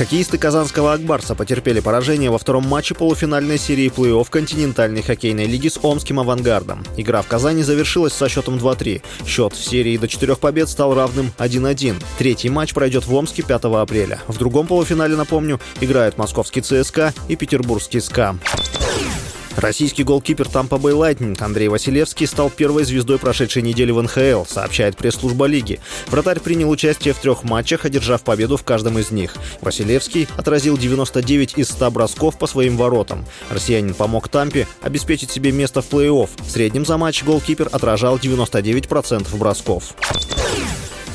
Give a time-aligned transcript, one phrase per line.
[0.00, 5.78] Хоккеисты казанского «Акбарса» потерпели поражение во втором матче полуфинальной серии плей-офф континентальной хоккейной лиги с
[5.82, 6.82] омским «Авангардом».
[6.96, 9.02] Игра в Казани завершилась со счетом 2-3.
[9.26, 12.02] Счет в серии до четырех побед стал равным 1-1.
[12.16, 14.20] Третий матч пройдет в Омске 5 апреля.
[14.26, 18.38] В другом полуфинале, напомню, играют московский ЦСКА и петербургский СКА.
[19.60, 24.96] Российский голкипер Тампа Бэй Лайтнинг Андрей Василевский стал первой звездой прошедшей недели в НХЛ, сообщает
[24.96, 25.80] пресс-служба лиги.
[26.06, 29.34] Вратарь принял участие в трех матчах, одержав победу в каждом из них.
[29.60, 33.26] Василевский отразил 99 из 100 бросков по своим воротам.
[33.50, 36.30] Россиянин помог Тампе обеспечить себе место в плей-офф.
[36.38, 39.94] В среднем за матч голкипер отражал 99% бросков.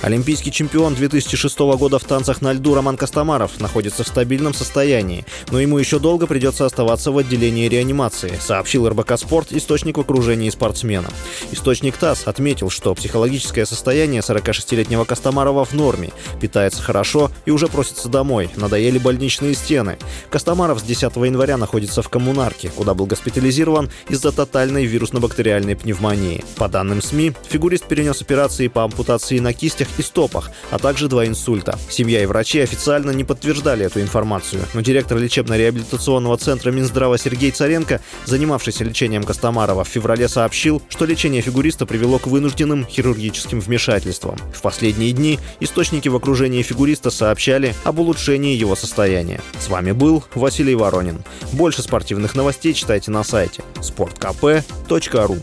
[0.00, 5.60] Олимпийский чемпион 2006 года в танцах на льду Роман Костомаров находится в стабильном состоянии, но
[5.60, 11.08] ему еще долго придется оставаться в отделении реанимации, сообщил РБК «Спорт» источник в окружении спортсмена.
[11.50, 16.10] Источник ТАСС отметил, что психологическое состояние 46-летнего Костомарова в норме,
[16.40, 19.98] питается хорошо и уже просится домой, надоели больничные стены.
[20.30, 26.44] Костомаров с 10 января находится в коммунарке, куда был госпитализирован из-за тотальной вирусно-бактериальной пневмонии.
[26.56, 31.26] По данным СМИ, фигурист перенес операции по ампутации на кистях и стопах, а также два
[31.26, 31.78] инсульта.
[31.88, 38.00] Семья и врачи официально не подтверждали эту информацию, но директор лечебно-реабилитационного центра Минздрава Сергей Царенко,
[38.24, 44.36] занимавшийся лечением Костомарова, в феврале сообщил, что лечение фигуриста привело к вынужденным хирургическим вмешательствам.
[44.54, 49.40] В последние дни источники в окружении фигуриста сообщали об улучшении его состояния.
[49.58, 51.22] С вами был Василий Воронин.
[51.52, 55.42] Больше спортивных новостей читайте на сайте sportkp.ru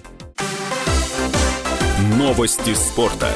[2.17, 3.29] Новости спорта.